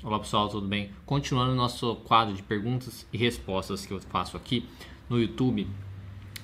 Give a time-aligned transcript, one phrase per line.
[0.00, 0.90] Olá pessoal, tudo bem?
[1.04, 4.64] Continuando nosso quadro de perguntas e respostas que eu faço aqui
[5.10, 5.66] no YouTube.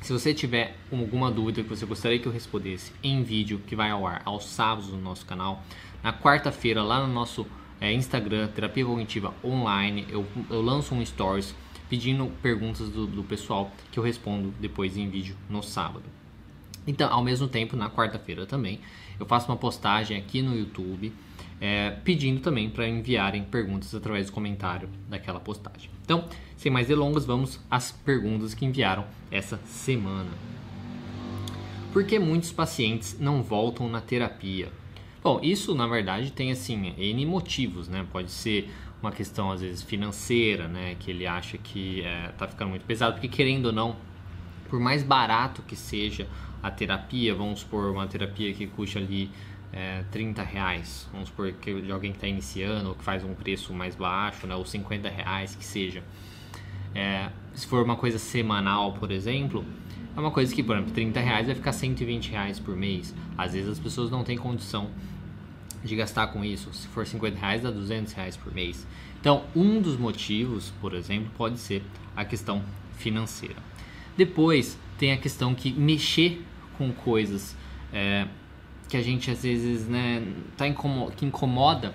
[0.00, 3.92] Se você tiver alguma dúvida que você gostaria que eu respondesse em vídeo, que vai
[3.92, 5.62] ao ar aos sábados no nosso canal,
[6.02, 7.46] na quarta-feira lá no nosso
[7.80, 11.54] é, Instagram, Terapia Cognitiva Online, eu, eu lanço um stories
[11.88, 16.04] pedindo perguntas do, do pessoal que eu respondo depois em vídeo no sábado.
[16.88, 18.80] Então, ao mesmo tempo, na quarta-feira também,
[19.18, 21.12] eu faço uma postagem aqui no YouTube
[21.64, 25.88] é, pedindo também para enviarem perguntas através do comentário daquela postagem.
[26.04, 30.28] Então, sem mais delongas, vamos às perguntas que enviaram essa semana.
[31.90, 34.70] Por que muitos pacientes não voltam na terapia?
[35.22, 38.06] Bom, isso na verdade tem assim N motivos, né?
[38.12, 40.96] Pode ser uma questão às vezes financeira, né?
[41.00, 43.96] Que ele acha que é, tá ficando muito pesado, porque querendo ou não,
[44.68, 46.28] por mais barato que seja
[46.62, 49.30] a terapia, vamos supor uma terapia que custa ali
[49.74, 53.34] é, 30 reais, vamos supor que de alguém que está iniciando ou que faz um
[53.34, 56.04] preço mais baixo, né, ou 50 reais que seja.
[56.94, 59.64] É, se for uma coisa semanal, por exemplo,
[60.16, 63.12] é uma coisa que, por exemplo, 30 reais vai ficar 120 reais por mês.
[63.36, 64.90] Às vezes as pessoas não têm condição
[65.82, 66.72] de gastar com isso.
[66.72, 68.86] Se for 50 reais, dá 200 reais por mês.
[69.20, 71.82] Então, um dos motivos, por exemplo, pode ser
[72.14, 72.62] a questão
[72.96, 73.56] financeira.
[74.16, 76.44] Depois, tem a questão que mexer
[76.78, 77.56] com coisas
[77.92, 78.28] é,
[78.88, 81.94] que a gente às vezes né, tá incomoda, que incomoda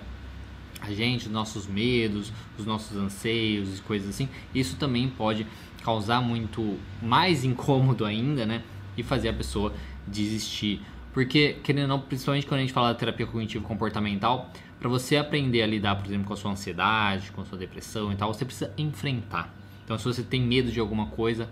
[0.80, 5.46] a gente, os nossos medos, os nossos anseios e coisas assim, isso também pode
[5.84, 8.62] causar muito mais incômodo ainda, né?
[8.96, 9.72] E fazer a pessoa
[10.06, 10.80] desistir.
[11.12, 15.16] Porque, querendo ou não, principalmente quando a gente fala de terapia cognitivo comportamental, para você
[15.16, 18.32] aprender a lidar, por exemplo, com a sua ansiedade, com a sua depressão e tal,
[18.32, 19.52] você precisa enfrentar.
[19.84, 21.48] Então, se você tem medo de alguma coisa,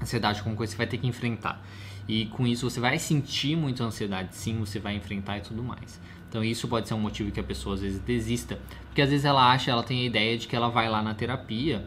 [0.00, 1.62] ansiedade com coisa, você vai ter que enfrentar.
[2.10, 6.00] E com isso você vai sentir muita ansiedade, sim, você vai enfrentar e tudo mais.
[6.28, 9.24] Então isso pode ser um motivo que a pessoa às vezes desista, porque às vezes
[9.24, 11.86] ela acha, ela tem a ideia de que ela vai lá na terapia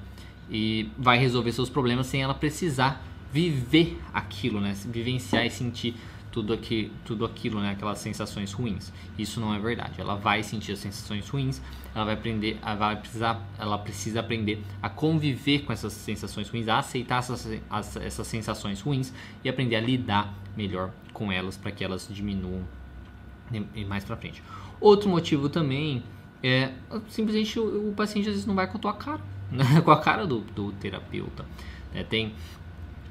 [0.49, 4.73] e vai resolver seus problemas sem ela precisar viver aquilo, né?
[4.85, 5.94] Vivenciar e sentir
[6.33, 7.71] tudo, aqui, tudo aquilo, né?
[7.71, 8.91] Aquelas sensações ruins.
[9.17, 10.01] Isso não é verdade.
[10.01, 11.61] Ela vai sentir as sensações ruins,
[11.94, 16.67] ela vai aprender, ela vai precisar, ela precisa aprender a conviver com essas sensações ruins,
[16.67, 21.72] a aceitar essas, as, essas sensações ruins e aprender a lidar melhor com elas para
[21.72, 22.63] que elas diminuam
[23.88, 24.41] mais para frente.
[24.81, 26.03] Outro motivo também
[26.41, 26.72] é
[27.09, 29.81] simplesmente o, o, paciente às vezes não vai com a tua cara, né?
[29.85, 31.45] com a cara do, do terapeuta.
[31.93, 32.33] É, tem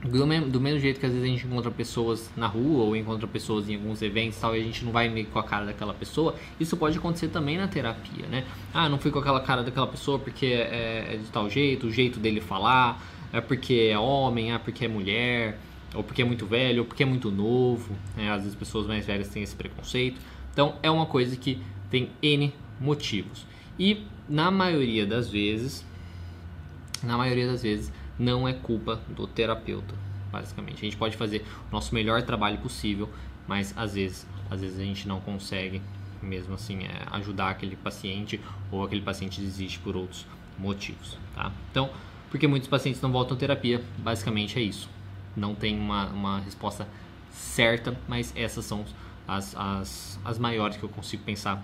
[0.04, 2.96] do mesmo, do mesmo jeito que às vezes a gente encontra pessoas na rua ou
[2.96, 5.66] encontra pessoas em alguns eventos tal, e a gente não vai meio com a cara
[5.66, 8.44] daquela pessoa, isso pode acontecer também na terapia, né?
[8.74, 11.92] Ah, não fui com aquela cara daquela pessoa porque é, é de tal jeito, o
[11.92, 13.00] jeito dele falar,
[13.32, 15.58] é porque é homem, ah, porque é mulher,
[15.94, 18.30] ou porque é muito velho, ou porque é muito novo, né?
[18.30, 20.20] Às vezes pessoas mais velhas têm esse preconceito.
[20.52, 23.46] Então é uma coisa que tem N motivos.
[23.78, 25.84] E na maioria das vezes,
[27.02, 29.94] na maioria das vezes, não é culpa do terapeuta,
[30.30, 30.78] basicamente.
[30.78, 33.08] A gente pode fazer o nosso melhor trabalho possível,
[33.46, 35.82] mas às vezes, às vezes a gente não consegue,
[36.22, 38.40] mesmo assim, é, ajudar aquele paciente
[38.70, 40.26] ou aquele paciente desiste por outros
[40.58, 41.50] motivos, tá?
[41.70, 41.90] Então,
[42.30, 44.88] porque muitos pacientes não voltam à terapia, basicamente é isso.
[45.36, 46.86] Não tem uma, uma resposta
[47.30, 48.84] certa, mas essas são
[49.26, 51.62] as, as, as maiores que eu consigo pensar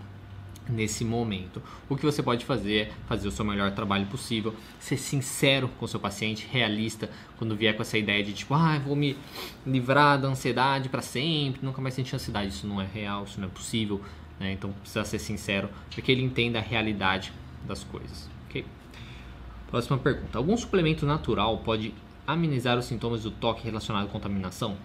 [0.69, 1.63] nesse momento.
[1.89, 5.85] O que você pode fazer é fazer o seu melhor trabalho possível, ser sincero com
[5.85, 9.17] o seu paciente, realista, quando vier com essa ideia de tipo, ah, vou me
[9.67, 12.49] livrar da ansiedade para sempre, nunca mais sentir ansiedade.
[12.49, 14.01] Isso não é real, isso não é possível,
[14.39, 14.53] né?
[14.53, 17.33] Então precisa ser sincero para que ele entenda a realidade
[17.67, 18.65] das coisas, ok?
[19.71, 21.95] Próxima pergunta: Algum suplemento natural pode
[22.27, 24.77] amenizar os sintomas do toque relacionado à contaminação?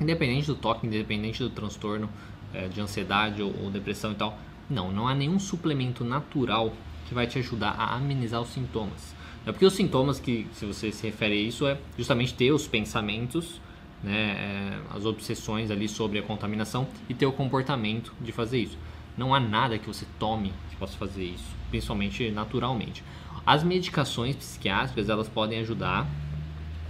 [0.00, 2.08] Independente do toque, independente do transtorno
[2.52, 4.38] é, de ansiedade ou depressão e tal,
[4.72, 6.72] não, não há nenhum suplemento natural
[7.06, 9.14] que vai te ajudar a amenizar os sintomas.
[9.44, 12.66] É porque os sintomas que, se você se refere a isso, é justamente ter os
[12.66, 13.60] pensamentos,
[14.02, 18.78] né, é, as obsessões ali sobre a contaminação e ter o comportamento de fazer isso.
[19.16, 23.04] Não há nada que você tome que possa fazer isso, principalmente naturalmente.
[23.44, 26.06] As medicações psiquiátricas elas podem ajudar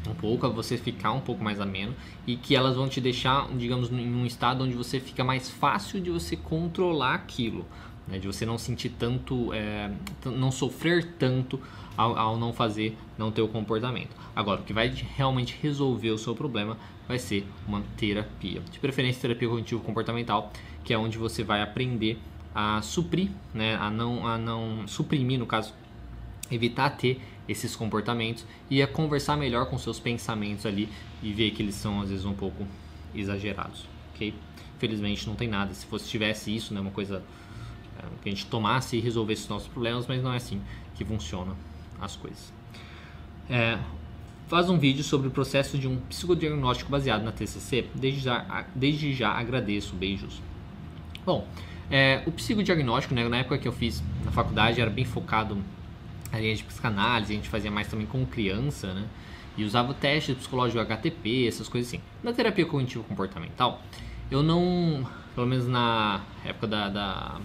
[0.08, 1.94] um pouco a você ficar um pouco mais ameno
[2.26, 6.00] e que elas vão te deixar, digamos, em um estado onde você fica mais fácil
[6.00, 7.66] de você controlar aquilo,
[8.06, 8.18] né?
[8.18, 9.90] de você não sentir tanto, é,
[10.24, 11.60] não sofrer tanto
[11.96, 14.10] ao, ao, não fazer, não ter o comportamento.
[14.34, 16.76] Agora, o que vai realmente resolver o seu problema
[17.06, 20.52] vai ser uma terapia, de preferência terapia cognitivo comportamental,
[20.84, 22.18] que é onde você vai aprender
[22.54, 23.76] a suprir, né?
[23.76, 25.74] a não, a não suprimir no caso
[26.54, 30.88] evitar ter esses comportamentos e a conversar melhor com seus pensamentos ali
[31.22, 32.66] e ver que eles são às vezes um pouco
[33.14, 34.34] exagerados, ok?
[34.78, 35.74] Felizmente não tem nada.
[35.74, 37.22] Se fosse tivesse isso, né, uma coisa
[38.22, 40.60] que a gente tomasse e resolvesse os nossos problemas, mas não é assim
[40.94, 41.56] que funcionam
[42.00, 42.52] as coisas.
[43.48, 43.78] É,
[44.48, 47.86] faz um vídeo sobre o processo de um psicodiagnóstico baseado na TCC.
[47.94, 50.40] Desde já, desde já agradeço, beijos.
[51.24, 51.46] Bom,
[51.90, 55.58] é, o psicodiagnóstico, né, na época que eu fiz na faculdade, era bem focado
[56.32, 59.06] na linha de psicanálise, a gente fazia mais também com criança, né?
[59.56, 62.02] E usava o teste psicológico HTP, essas coisas assim.
[62.22, 63.82] Na terapia cognitivo comportamental,
[64.30, 67.40] eu não, pelo menos na época da, da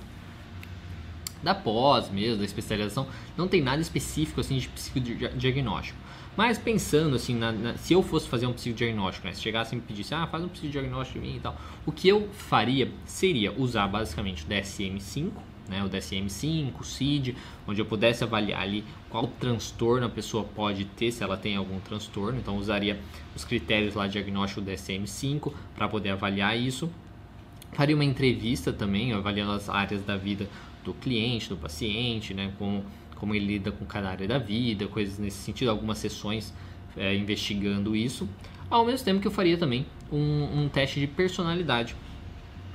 [1.44, 3.08] da pós mesmo, da especialização,
[3.38, 5.98] não tem nada específico assim de psicodiagnóstico.
[6.36, 9.78] Mas pensando assim, na, na, se eu fosse fazer um psicodiagnóstico, né, se chegasse e
[9.78, 11.56] me pedisse, ah, faz um psicodiagnóstico de mim e tal,
[11.86, 15.32] o que eu faria seria usar basicamente o DSM-5,
[15.68, 17.36] né, o DSM-5, o CID,
[17.68, 21.80] onde eu pudesse avaliar ali qual transtorno a pessoa pode ter, se ela tem algum
[21.80, 22.40] transtorno.
[22.40, 23.00] Então, usaria
[23.36, 26.90] os critérios lá diagnóstico do DSM-5 para poder avaliar isso.
[27.74, 30.50] Faria uma entrevista também, avaliando as áreas da vida
[30.84, 32.54] do cliente, do paciente, né?
[32.58, 32.84] Como,
[33.16, 36.54] como ele lida com cada área da vida, coisas nesse sentido, algumas sessões
[36.96, 38.28] é, investigando isso.
[38.70, 41.96] Ao mesmo tempo que eu faria também um, um teste de personalidade.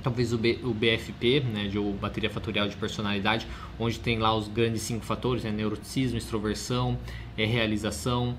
[0.03, 3.47] Talvez o, B, o BFP, né, de ou bateria fatorial de personalidade,
[3.79, 6.99] onde tem lá os grandes cinco fatores, né, neuroticismo, extroversão,
[7.37, 8.37] é, realização,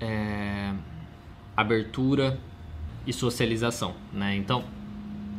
[0.00, 0.72] é,
[1.56, 2.38] abertura
[3.06, 4.36] e socialização, né?
[4.36, 4.64] Então,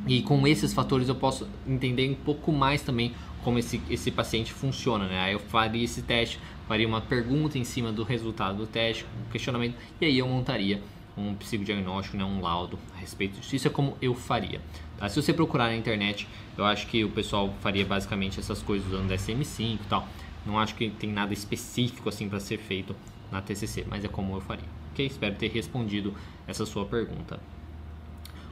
[0.07, 3.13] e com esses fatores eu posso entender um pouco mais também
[3.43, 5.19] como esse, esse paciente funciona, né?
[5.19, 9.31] Aí eu faria esse teste, faria uma pergunta em cima do resultado do teste, um
[9.31, 10.81] questionamento, e aí eu montaria
[11.19, 13.55] um psicodiagnóstico, né, um laudo a respeito disso.
[13.55, 14.61] Isso é como eu faria.
[14.97, 15.09] Tá?
[15.09, 16.27] Se você procurar na internet,
[16.57, 20.07] eu acho que o pessoal faria basicamente essas coisas usando DSM-5 e tal.
[20.45, 22.95] Não acho que tem nada específico assim para ser feito
[23.31, 24.65] na TCC, mas é como eu faria.
[24.91, 25.05] Ok?
[25.05, 26.13] Espero ter respondido
[26.47, 27.39] essa sua pergunta.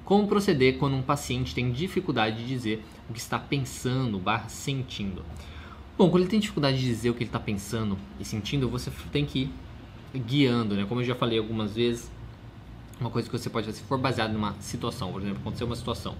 [0.04, 5.22] Como proceder quando um paciente tem dificuldade de dizer o que está pensando barra sentindo?
[5.98, 8.92] Bom, quando ele tem dificuldade de dizer o que ele está pensando e sentindo, você
[9.12, 9.50] tem que
[10.14, 10.86] ir guiando, né?
[10.88, 12.10] Como eu já falei algumas vezes,
[13.00, 15.76] uma coisa que você pode fazer, se for baseado numa situação, por exemplo, aconteceu uma
[15.76, 16.16] situação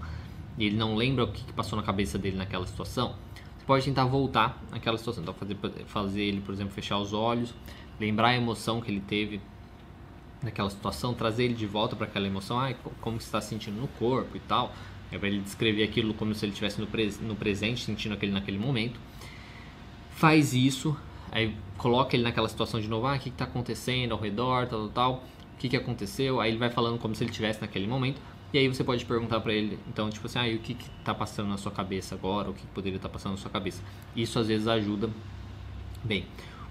[0.58, 3.14] e ele não lembra o que passou na cabeça dele naquela situação,
[3.56, 5.22] você pode tentar voltar naquela situação.
[5.22, 7.54] Então, fazer, fazer ele, por exemplo, fechar os olhos,
[8.00, 9.40] lembrar a emoção que ele teve
[10.42, 14.36] naquela situação, trazer ele de volta para aquela emoção, ah, como está sentindo no corpo
[14.36, 14.72] e tal.
[15.10, 18.32] É para ele descrever aquilo como se ele estivesse no, pres no presente, sentindo aquele
[18.32, 19.00] naquele momento.
[20.10, 20.96] Faz isso,
[21.30, 24.88] aí coloca ele naquela situação de novo, ah, o que está acontecendo ao redor, tal,
[24.88, 25.24] tal, tal,
[25.58, 28.20] que, que aconteceu, aí ele vai falando como se ele estivesse naquele momento,
[28.52, 31.48] e aí você pode perguntar para ele, então, tipo assim, ah, o que está passando
[31.48, 33.82] na sua cabeça agora, o que poderia estar tá passando na sua cabeça.
[34.16, 35.10] Isso às vezes ajuda
[36.02, 36.24] bem.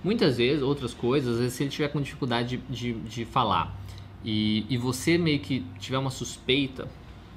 [0.03, 3.75] Muitas vezes, outras coisas, às vezes se ele tiver com dificuldade de, de, de falar
[4.23, 6.87] e, e você meio que tiver uma suspeita,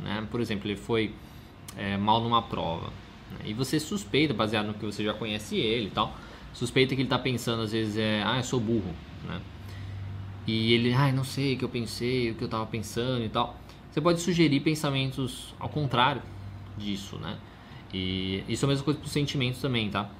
[0.01, 0.27] né?
[0.31, 1.15] Por exemplo, ele foi
[1.77, 2.87] é, mal numa prova
[3.31, 3.39] né?
[3.45, 6.15] e você suspeita, baseado no que você já conhece ele e tal,
[6.53, 8.95] suspeita que ele está pensando às vezes é, ah, eu sou burro,
[9.27, 9.41] né?
[10.47, 13.29] E ele, ah, não sei o que eu pensei, o que eu estava pensando e
[13.29, 13.57] tal.
[13.91, 16.23] Você pode sugerir pensamentos ao contrário
[16.79, 17.39] disso, né?
[17.93, 20.11] E isso é a mesma coisa para os sentimentos também, tá?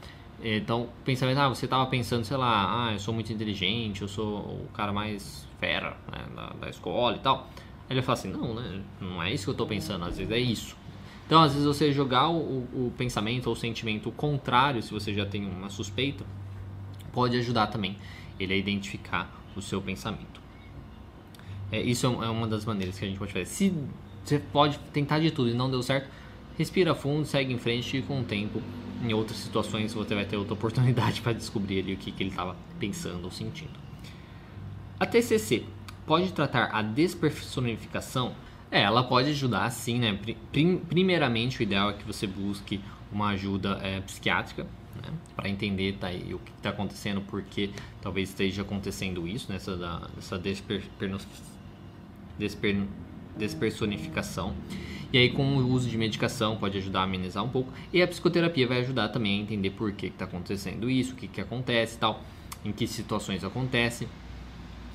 [0.43, 4.39] Então, pensamento, ah, você estava pensando, sei lá, ah, eu sou muito inteligente, eu sou
[4.39, 7.49] o cara mais fera né, da, da, escola e tal.
[7.89, 10.33] Aí ele fala assim, não, né, não é isso que eu estou pensando, às vezes
[10.33, 10.77] é isso.
[11.27, 15.27] Então, às vezes você jogar o, o pensamento ou o sentimento contrário, se você já
[15.27, 16.25] tem uma suspeita,
[17.13, 17.97] pode ajudar também
[18.39, 20.41] ele a identificar o seu pensamento.
[21.71, 23.47] É, isso é, é uma das maneiras que a gente pode fazer.
[23.47, 23.73] Se
[24.25, 26.09] você pode tentar de tudo e não deu certo,
[26.59, 28.61] respira fundo, segue em frente e com o tempo,
[29.03, 32.31] em outras situações, você vai ter outra oportunidade para descobrir ali o que, que ele
[32.31, 33.79] estava pensando ou sentindo.
[34.99, 35.65] A TCC
[36.07, 38.35] pode tratar a despersonificação?
[38.71, 40.19] É, ela pode ajudar sim, né?
[40.89, 45.13] Primeiramente, o ideal é que você busque uma ajuda é, psiquiátrica, né?
[45.37, 47.71] para entender tá, o que está acontecendo, porque
[48.01, 50.01] talvez esteja acontecendo isso, nessa né?
[50.19, 50.83] essa desper,
[52.39, 52.87] desper,
[53.37, 54.55] despersonificação.
[55.13, 57.73] E aí, com o uso de medicação, pode ajudar a amenizar um pouco.
[57.93, 61.27] E a psicoterapia vai ajudar também a entender por que está acontecendo isso, o que,
[61.27, 62.23] que acontece tal,
[62.65, 64.07] em que situações acontece.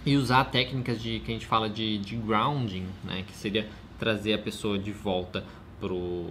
[0.06, 3.24] E usar técnicas de que a gente fala de, de grounding, né?
[3.28, 3.68] Que seria
[4.00, 5.44] trazer a pessoa de volta
[5.80, 6.28] pro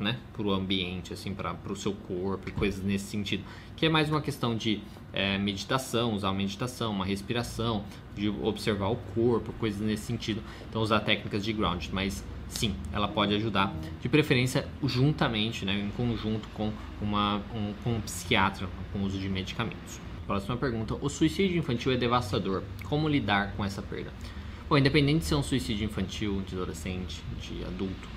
[0.00, 3.44] né, para o ambiente, assim, para o seu corpo e coisas nesse sentido.
[3.76, 4.80] Que é mais uma questão de
[5.12, 7.84] é, meditação, usar uma meditação, uma respiração,
[8.16, 10.42] de observar o corpo, coisas nesse sentido.
[10.68, 15.90] Então, usar técnicas de ground, mas sim, ela pode ajudar, de preferência juntamente, né, em
[15.90, 20.00] conjunto com, uma, um, com um psiquiatra, com o uso de medicamentos.
[20.26, 22.62] Próxima pergunta: O suicídio infantil é devastador.
[22.84, 24.12] Como lidar com essa perda?
[24.68, 28.08] Bom, independente de ser um suicídio infantil, de adolescente, de adulto,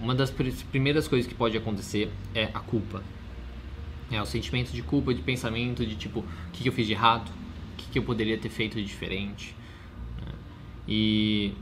[0.00, 3.02] uma das primeiras coisas que pode acontecer é a culpa.
[4.10, 7.30] É o sentimento de culpa, de pensamento, de tipo, o que, eu fiz de errado?
[7.72, 9.56] O que, eu poderia ter feito de diferente?
[10.20, 10.32] Né?
[10.86, 11.52] E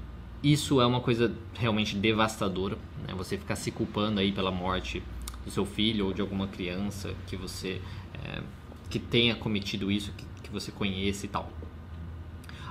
[0.42, 3.14] isso é uma coisa realmente devastadora, né?
[3.16, 5.02] Você ficar se culpando aí pela morte
[5.44, 7.80] do seu filho ou de alguma criança que você
[8.14, 8.42] é,
[8.90, 11.50] que tenha cometido isso, que, que você conheça e tal.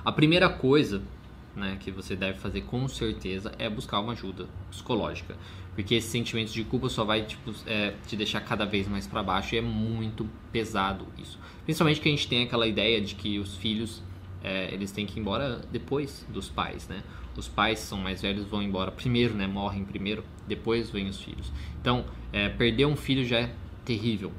[0.04, 1.02] A primeira coisa
[1.54, 5.36] né, que você deve fazer com certeza é buscar uma ajuda psicológica,
[5.74, 9.22] porque esse sentimento de culpa só vai tipo, é, te deixar cada vez mais para
[9.22, 11.38] baixo e é muito pesado isso.
[11.64, 14.02] Principalmente que a gente tem aquela ideia de que os filhos
[14.42, 17.02] é, eles têm que ir embora depois dos pais, né?
[17.36, 19.46] Os pais são mais velhos vão embora primeiro, né?
[19.46, 21.50] Morrem primeiro, depois vêm os filhos.
[21.80, 23.54] Então, é, perder um filho já é
[23.84, 24.32] terrível.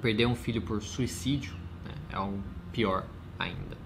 [0.00, 1.52] Perder um filho por suicídio
[1.84, 3.04] né, é algo pior
[3.38, 3.79] ainda.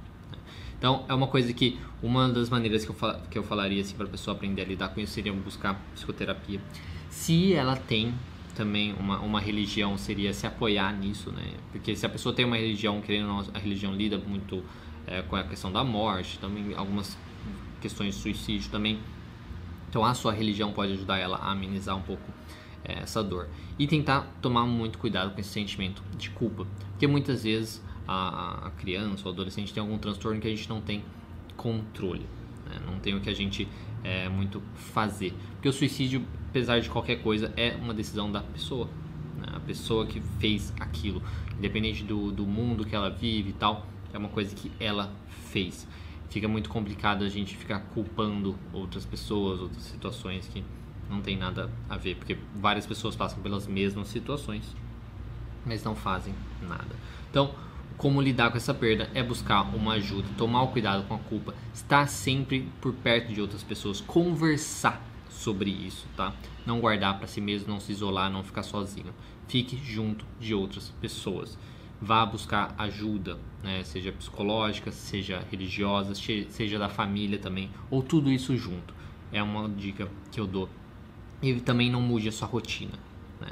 [0.84, 2.96] Então, é uma coisa que uma das maneiras que eu,
[3.30, 6.60] que eu falaria assim, para a pessoa aprender a lidar com isso seria buscar psicoterapia.
[7.08, 8.12] Se ela tem
[8.54, 11.54] também uma, uma religião, seria se apoiar nisso, né?
[11.72, 14.62] Porque se a pessoa tem uma religião, querendo ou não, a religião lida muito
[15.06, 17.16] é, com a questão da morte, também algumas
[17.80, 19.00] questões de suicídio também.
[19.88, 22.30] Então, a sua religião pode ajudar ela a amenizar um pouco
[22.84, 23.48] é, essa dor.
[23.78, 26.66] E tentar tomar muito cuidado com esse sentimento de culpa.
[26.90, 30.80] Porque muitas vezes a, a criança ou adolescente tem algum transtorno que a gente não
[30.80, 31.04] tem
[31.56, 32.26] controle.
[32.66, 32.80] Né?
[32.86, 33.68] Não tem o que a gente
[34.02, 35.32] é, muito fazer.
[35.54, 38.88] Porque o suicídio, apesar de qualquer coisa, é uma decisão da pessoa.
[39.38, 39.46] Né?
[39.54, 41.22] A pessoa que fez aquilo.
[41.56, 45.12] Independente do, do mundo que ela vive e tal, é uma coisa que ela
[45.50, 45.86] fez.
[46.28, 50.64] Fica muito complicado a gente ficar culpando outras pessoas, outras situações que
[51.08, 54.64] não tem nada a ver, porque várias pessoas passam pelas mesmas situações,
[55.64, 56.96] mas não fazem nada.
[57.30, 57.54] Então,
[57.96, 61.54] como lidar com essa perda é buscar uma ajuda, tomar o cuidado com a culpa,
[61.72, 66.32] estar sempre por perto de outras pessoas, conversar sobre isso, tá?
[66.66, 69.14] Não guardar para si mesmo, não se isolar, não ficar sozinho.
[69.48, 71.58] Fique junto de outras pessoas.
[72.00, 73.82] Vá buscar ajuda, né?
[73.84, 78.94] seja psicológica, seja religiosa, seja da família também, ou tudo isso junto.
[79.32, 80.68] É uma dica que eu dou
[81.42, 82.98] e também não mude a sua rotina.
[83.40, 83.50] Né?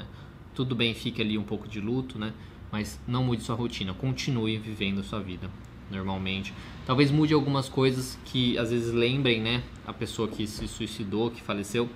[0.53, 2.33] Tudo bem, fique ali um pouco de luto, né?
[2.73, 5.47] Mas não mude sua rotina, continue vivendo sua vida
[5.91, 6.51] normalmente.
[6.87, 11.39] Talvez mude algumas coisas que às vezes lembrem né, a pessoa que se suicidou, que
[11.39, 11.87] faleceu,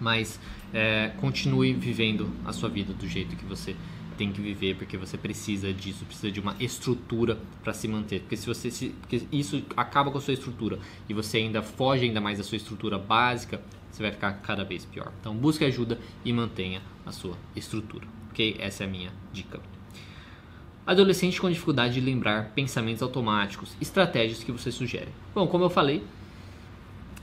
[0.00, 0.40] mas
[0.72, 3.76] é, continue vivendo a sua vida do jeito que você
[4.16, 8.20] tem que viver porque você precisa disso, precisa de uma estrutura para se manter.
[8.20, 12.06] Porque se você se, porque isso acaba com a sua estrutura e você ainda foge
[12.06, 15.12] ainda mais da sua estrutura básica, você vai ficar cada vez pior.
[15.20, 18.06] Então busque ajuda e mantenha a sua estrutura.
[18.30, 18.56] OK?
[18.58, 19.60] Essa é a minha dica.
[20.86, 25.08] Adolescente com dificuldade de lembrar pensamentos automáticos, estratégias que você sugere.
[25.34, 26.02] Bom, como eu falei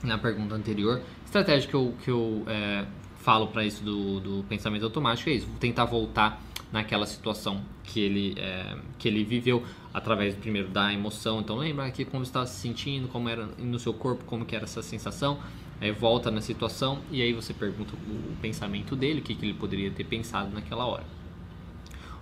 [0.02, 2.86] na pergunta anterior, estratégia que eu, que eu é,
[3.18, 8.36] falo para isso do, do pensamento automático é isso: tentar voltar naquela situação que ele,
[8.38, 9.64] é, que ele viveu
[9.94, 11.42] através primeiro da emoção.
[11.42, 14.66] Então lembra aqui como estava se sentindo, como era no seu corpo, como que era
[14.66, 15.40] essa sensação.
[15.82, 19.54] Aí volta na situação e aí você pergunta o pensamento dele, o que, que ele
[19.54, 21.19] poderia ter pensado naquela hora.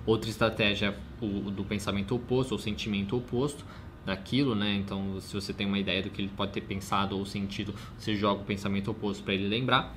[0.07, 3.63] Outra estratégia o, do pensamento oposto ou sentimento oposto
[4.05, 4.73] daquilo, né?
[4.73, 8.15] Então, se você tem uma ideia do que ele pode ter pensado ou sentido, você
[8.15, 9.93] joga o pensamento oposto para ele lembrar.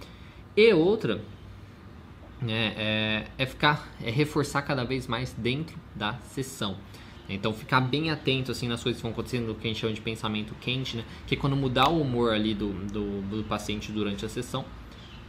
[0.56, 1.22] E outra
[2.42, 6.76] né, é, é ficar, é reforçar cada vez mais dentro da sessão.
[7.28, 9.92] Então ficar bem atento assim nas coisas que vão acontecendo, o que a gente chama
[9.92, 11.04] de pensamento quente, né?
[11.28, 14.64] Que é quando mudar o humor ali do, do, do paciente durante a sessão,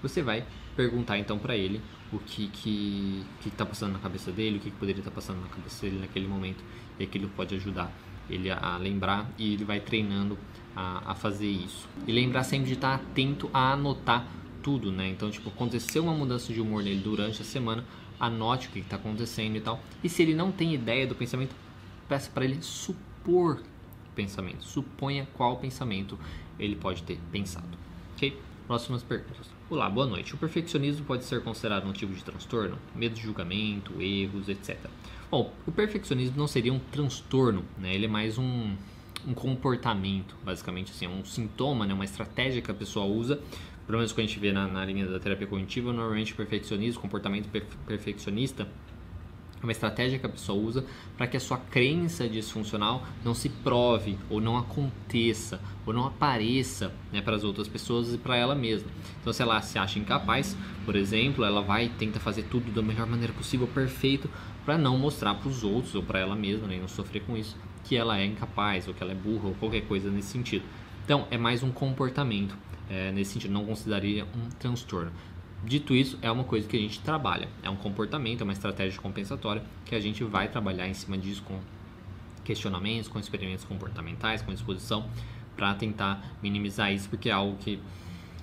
[0.01, 1.81] você vai perguntar então para ele
[2.11, 5.15] o que que que está passando na cabeça dele, o que, que poderia estar tá
[5.15, 6.63] passando na cabeça dele naquele momento
[6.99, 7.91] e aquilo pode ajudar
[8.29, 10.37] ele a, lembrar e ele vai treinando
[10.75, 11.87] a, a fazer isso.
[12.07, 14.27] E lembrar sempre de estar atento a anotar
[14.61, 15.09] tudo, né?
[15.09, 17.83] Então, tipo, aconteceu uma mudança de humor nele durante a semana,
[18.19, 19.81] anote o que está acontecendo e tal.
[20.03, 21.55] E se ele não tem ideia do pensamento,
[22.07, 24.63] peça para ele supor o pensamento.
[24.63, 26.17] Suponha qual pensamento
[26.59, 27.77] ele pode ter pensado.
[28.15, 28.39] Ok?
[28.67, 29.60] Próximas perguntas.
[29.71, 30.35] Olá, boa noite.
[30.35, 32.77] O perfeccionismo pode ser considerado um tipo de transtorno?
[32.93, 34.77] Medo de julgamento, erros, etc.
[35.31, 37.95] Bom, o perfeccionismo não seria um transtorno, né?
[37.95, 38.75] Ele é mais um,
[39.25, 41.93] um comportamento, basicamente assim, é um sintoma, né?
[41.93, 43.39] uma estratégia que a pessoa usa
[43.85, 47.49] pelo menos quando a gente vê na, na linha da terapia cognitiva, normalmente perfeccionismo, comportamento
[47.85, 48.67] perfeccionista
[49.61, 50.83] é uma estratégia que a pessoa usa
[51.15, 56.91] para que a sua crença disfuncional não se prove ou não aconteça ou não apareça
[57.11, 58.89] né, para as outras pessoas e para ela mesma.
[59.19, 63.05] Então, se ela se acha incapaz, por exemplo, ela vai tentar fazer tudo da melhor
[63.05, 64.29] maneira possível, perfeito,
[64.65, 67.55] para não mostrar para os outros ou para ela mesma, né, não sofrer com isso,
[67.83, 70.65] que ela é incapaz ou que ela é burra ou qualquer coisa nesse sentido.
[71.03, 72.55] Então, é mais um comportamento
[72.91, 75.11] é, nesse sentido, não consideraria um transtorno.
[75.63, 78.99] Dito isso, é uma coisa que a gente trabalha, é um comportamento, é uma estratégia
[78.99, 81.59] compensatória que a gente vai trabalhar em cima disso com
[82.43, 85.07] questionamentos, com experimentos comportamentais, com exposição,
[85.55, 87.79] para tentar minimizar isso, porque é algo que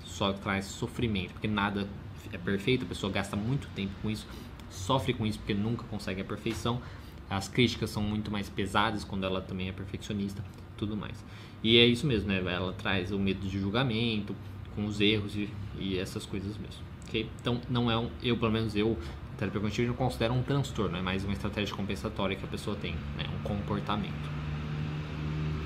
[0.04, 1.88] só traz sofrimento, porque nada
[2.32, 4.26] é perfeito, a pessoa gasta muito tempo com isso,
[4.70, 6.80] sofre com isso porque nunca consegue a perfeição,
[7.28, 10.42] as críticas são muito mais pesadas quando ela também é perfeccionista,
[10.76, 11.24] tudo mais.
[11.62, 12.38] E é isso mesmo, né?
[12.38, 14.34] Ela traz o medo de julgamento,
[14.74, 16.86] com os erros e, e essas coisas mesmo.
[17.16, 18.98] Então, não é um, eu, pelo menos eu,
[19.36, 22.92] terapia cognitiva, não considero um transtorno, é mais uma estratégia compensatória que a pessoa tem,
[23.16, 23.24] né?
[23.38, 24.38] um comportamento.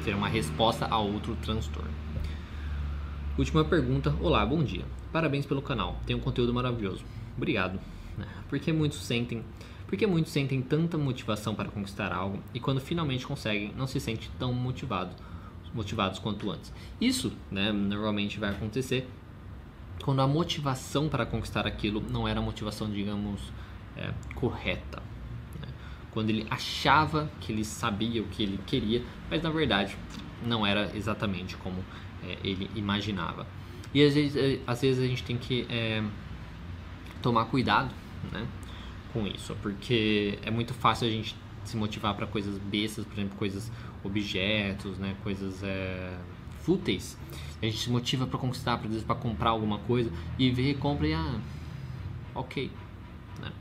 [0.05, 1.91] Ser uma resposta a outro transtorno.
[3.39, 4.15] Última pergunta.
[4.21, 4.85] Olá, bom dia.
[5.11, 5.99] Parabéns pelo canal.
[6.07, 7.03] Tem um conteúdo maravilhoso.
[7.37, 7.81] Obrigado.
[8.19, 8.27] Né?
[8.49, 9.43] Por que muitos sentem
[9.93, 14.27] porque muitos sentem tanta motivação para conquistar algo e quando finalmente conseguem, não se sentem
[14.39, 15.15] tão motivados,
[15.75, 16.73] motivados quanto antes.
[16.99, 19.07] Isso, né, normalmente vai acontecer
[20.03, 23.41] quando a motivação para conquistar aquilo não era a motivação, digamos,
[23.97, 25.03] é, correta.
[25.61, 25.69] Né?
[26.11, 29.97] Quando ele achava que ele sabia o que ele queria, mas na verdade
[30.45, 31.85] não era exatamente como
[32.25, 33.47] é, ele imaginava.
[33.95, 36.03] E às vezes, é, às vezes a gente tem que é,
[37.21, 37.95] tomar cuidado
[38.33, 38.47] né,
[39.13, 43.37] com isso, porque é muito fácil a gente se motivar para coisas bestas, por exemplo,
[43.39, 43.71] coisas
[44.03, 46.19] objetos, né, coisas é,
[46.63, 47.19] fúteis.
[47.61, 51.15] A gente se motiva para conquistar, exemplo, para comprar alguma coisa e vê, compra e
[51.15, 51.41] ah,
[52.35, 52.71] ok.
[53.41, 53.53] Né?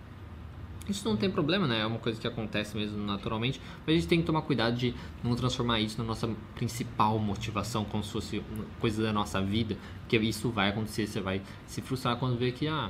[0.90, 1.82] Isso não tem problema, né?
[1.82, 4.96] É uma coisa que acontece mesmo naturalmente, mas a gente tem que tomar cuidado de
[5.24, 8.44] não transformar isso na nossa principal motivação, como se fosse
[8.80, 12.68] coisa da nossa vida, porque isso vai acontecer, você vai se frustrar quando vê que,
[12.68, 12.90] ah,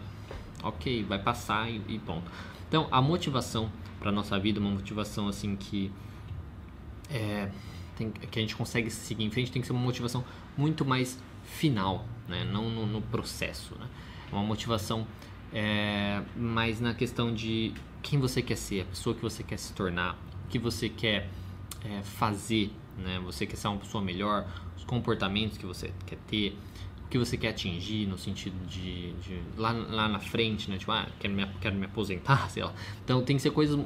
[0.63, 2.01] ok, vai passar e, e.
[2.67, 5.91] Então, a motivação para nossa vida, uma motivação assim que
[7.09, 7.49] é,
[8.01, 10.23] tem, que a gente consegue seguir em frente, tem que ser uma motivação
[10.57, 12.43] muito mais final, né?
[12.43, 13.75] não no, no processo.
[13.79, 13.87] Né?
[14.31, 15.05] Uma motivação
[15.53, 19.73] é, mais na questão de quem você quer ser, a pessoa que você quer se
[19.73, 21.29] tornar, o que você quer
[21.83, 23.19] é, fazer, né?
[23.23, 26.57] você quer ser uma pessoa melhor, os comportamentos que você quer ter,
[27.05, 30.77] o que você quer atingir no sentido de, de lá, lá na frente, né?
[30.77, 32.73] tipo, ah, quero me, quero me aposentar, sei lá.
[33.03, 33.77] Então tem que ser coisas,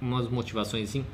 [0.00, 1.04] umas motivações assim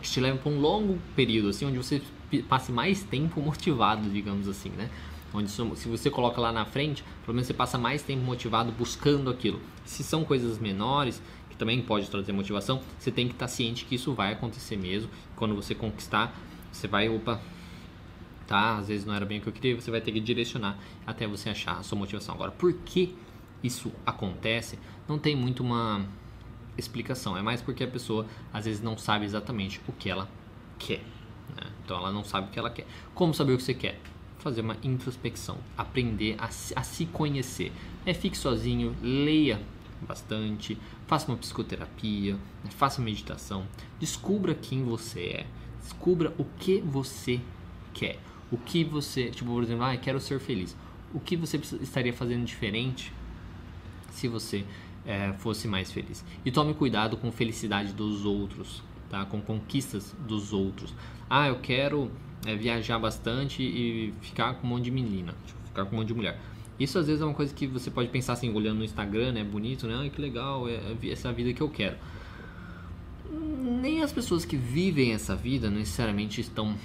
[0.00, 2.00] que te leva para um longo período, assim, onde você
[2.48, 4.90] passe mais tempo motivado, digamos assim, né?
[5.32, 9.28] Onde se você coloca lá na frente, pelo menos você passa mais tempo motivado buscando
[9.28, 9.60] aquilo.
[9.84, 13.94] Se são coisas menores, que também pode trazer motivação, você tem que estar ciente que
[13.94, 15.10] isso vai acontecer mesmo.
[15.36, 16.34] Quando você conquistar,
[16.72, 17.40] você vai, opa,
[18.46, 20.78] tá, às vezes não era bem o que eu queria, você vai ter que direcionar
[21.06, 22.34] até você achar a sua motivação.
[22.34, 23.14] Agora, por que
[23.62, 24.78] isso acontece?
[25.06, 26.06] Não tem muito uma
[26.78, 27.36] explicação.
[27.36, 30.28] É mais porque a pessoa às vezes não sabe exatamente o que ela
[30.78, 31.02] quer.
[31.56, 31.70] Né?
[31.84, 32.86] Então ela não sabe o que ela quer.
[33.14, 34.00] Como saber o que você quer?
[34.38, 37.72] Fazer uma introspecção, aprender a, a se conhecer.
[38.06, 39.60] É, fique sozinho, leia
[40.00, 42.70] bastante, faça uma psicoterapia, né?
[42.70, 43.66] faça meditação,
[43.98, 45.46] descubra quem você é,
[45.82, 47.40] descubra o que você
[47.92, 48.18] quer,
[48.50, 50.76] o que você, tipo, por exemplo, ah, quero ser feliz.
[51.12, 53.12] O que você estaria fazendo diferente
[54.10, 54.64] se você
[55.08, 56.22] é, fosse mais feliz.
[56.44, 59.24] E tome cuidado com felicidade dos outros, tá?
[59.24, 60.94] Com conquistas dos outros.
[61.30, 62.10] Ah, eu quero
[62.46, 66.14] é, viajar bastante e ficar com um monte de menina, ficar com um monte de
[66.14, 66.38] mulher.
[66.78, 69.42] Isso às vezes é uma coisa que você pode pensar assim, olhando no Instagram, né?
[69.42, 69.96] Bonito, né?
[69.98, 71.96] Ai, que legal, é, é essa vida que eu quero.
[73.30, 76.76] Nem as pessoas que vivem essa vida necessariamente estão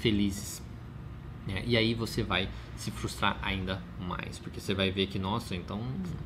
[0.00, 0.62] felizes.
[1.46, 1.62] Né?
[1.66, 5.80] E aí você vai se frustrar ainda mais, porque você vai ver que, nossa, então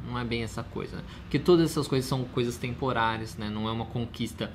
[0.06, 0.96] não é bem essa coisa.
[0.96, 1.02] Né?
[1.22, 3.50] Porque todas essas coisas são coisas temporárias, né?
[3.50, 4.50] não é uma conquista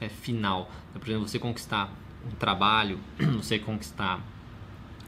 [0.00, 0.70] é, final.
[0.92, 1.92] Por exemplo, você conquistar
[2.26, 2.98] um trabalho,
[3.36, 4.20] você conquistar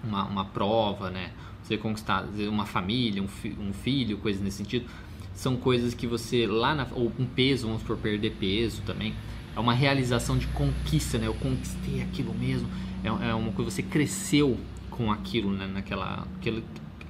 [0.03, 1.33] uma, uma prova, né?
[1.63, 4.87] você conquistar uma família, um, fi, um filho, coisas nesse sentido,
[5.35, 9.15] são coisas que você lá na, ou um peso, vamos por perder peso também,
[9.55, 11.27] é uma realização de conquista, né?
[11.27, 12.69] Eu conquistei aquilo mesmo,
[13.05, 14.59] é, é uma coisa, você cresceu
[14.93, 15.67] com aquilo, né?
[15.67, 16.65] naquela aquele,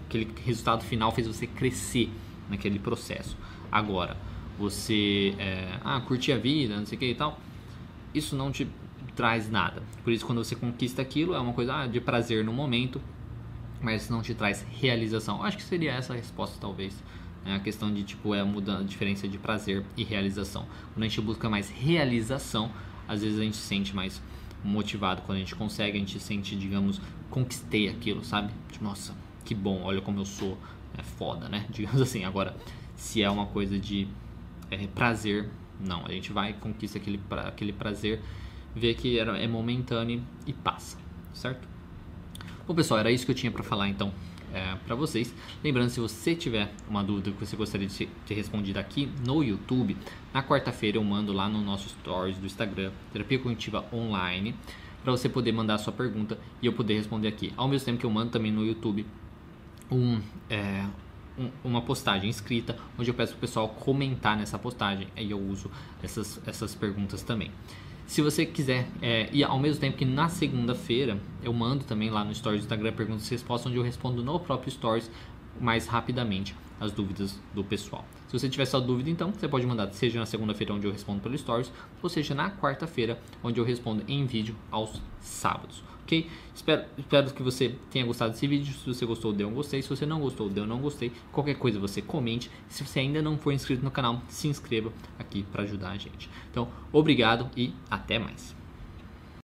[0.06, 2.10] aquele resultado final fez você crescer
[2.48, 3.36] naquele processo.
[3.70, 4.16] Agora,
[4.58, 7.38] você é, ah, curtir a vida, não sei o que e tal,
[8.14, 8.66] isso não te
[9.14, 9.82] traz nada.
[10.04, 13.00] Por isso, quando você conquista aquilo, é uma coisa ah, de prazer no momento,
[13.80, 15.42] mas não te traz realização.
[15.42, 17.02] acho que seria essa a resposta, talvez.
[17.44, 17.56] Né?
[17.56, 20.66] A questão de tipo é a, mudança, a diferença de prazer e realização.
[20.94, 22.70] Quando a gente busca mais realização,
[23.08, 24.22] às vezes a gente se sente mais
[24.64, 28.52] motivado quando a gente consegue, a gente sente, digamos, conquistei aquilo, sabe?
[28.70, 30.56] Tipo, nossa, que bom, olha como eu sou
[30.96, 31.66] é foda, né?
[31.70, 32.24] Digamos assim.
[32.24, 32.54] Agora,
[32.96, 34.06] se é uma coisa de
[34.70, 35.48] é, prazer,
[35.80, 36.04] não.
[36.06, 38.20] A gente vai, conquista aquele, aquele prazer,
[38.74, 40.98] vê que era, é momentâneo e passa,
[41.32, 41.66] certo?
[42.66, 44.12] Bom, pessoal, era isso que eu tinha para falar então
[44.52, 45.34] é, para vocês.
[45.62, 49.96] Lembrando, se você tiver uma dúvida que você gostaria de ter respondido aqui no YouTube,
[50.32, 54.54] na quarta-feira eu mando lá no nosso stories do Instagram, Terapia Cognitiva Online,
[55.02, 57.52] para você poder mandar a sua pergunta e eu poder responder aqui.
[57.56, 59.04] Ao mesmo tempo que eu mando também no YouTube
[59.90, 60.86] um, é,
[61.38, 65.40] um, uma postagem escrita, onde eu peço para o pessoal comentar nessa postagem, aí eu
[65.40, 65.70] uso
[66.02, 67.50] essas, essas perguntas também.
[68.06, 72.24] Se você quiser, é, e ao mesmo tempo que na segunda-feira eu mando também lá
[72.24, 75.10] no Stories do Instagram perguntas e respostas, onde eu respondo no próprio Stories
[75.60, 78.04] mais rapidamente as dúvidas do pessoal.
[78.26, 81.20] Se você tiver sua dúvida, então você pode mandar, seja na segunda-feira, onde eu respondo
[81.20, 81.70] pelo Stories,
[82.02, 85.82] ou seja na quarta-feira, onde eu respondo em vídeo aos sábados.
[86.02, 86.28] Ok?
[86.54, 88.72] Espero, espero que você tenha gostado desse vídeo.
[88.72, 89.82] Se você gostou, dê um gostei.
[89.82, 91.12] Se você não gostou, dê um não gostei.
[91.30, 92.50] Qualquer coisa você comente.
[92.68, 96.28] Se você ainda não for inscrito no canal, se inscreva aqui para ajudar a gente.
[96.50, 98.61] Então, obrigado e até mais.